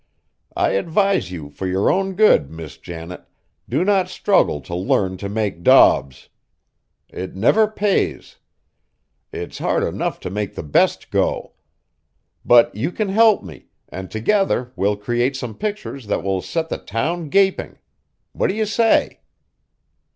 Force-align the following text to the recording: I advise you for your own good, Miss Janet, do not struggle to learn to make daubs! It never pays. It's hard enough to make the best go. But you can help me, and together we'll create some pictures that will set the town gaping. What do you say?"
I 0.55 0.71
advise 0.71 1.29
you 1.31 1.51
for 1.51 1.67
your 1.67 1.91
own 1.91 2.15
good, 2.15 2.49
Miss 2.49 2.77
Janet, 2.77 3.23
do 3.69 3.85
not 3.85 4.09
struggle 4.09 4.59
to 4.61 4.73
learn 4.73 5.15
to 5.17 5.29
make 5.29 5.61
daubs! 5.61 6.27
It 7.09 7.35
never 7.35 7.67
pays. 7.67 8.37
It's 9.31 9.59
hard 9.59 9.83
enough 9.83 10.19
to 10.21 10.31
make 10.31 10.55
the 10.55 10.63
best 10.63 11.11
go. 11.11 11.53
But 12.43 12.73
you 12.73 12.91
can 12.91 13.09
help 13.09 13.43
me, 13.43 13.67
and 13.89 14.09
together 14.09 14.73
we'll 14.75 14.97
create 14.97 15.35
some 15.35 15.53
pictures 15.53 16.07
that 16.07 16.23
will 16.23 16.41
set 16.41 16.69
the 16.69 16.79
town 16.79 17.29
gaping. 17.29 17.77
What 18.31 18.47
do 18.47 18.55
you 18.55 18.65
say?" 18.65 19.19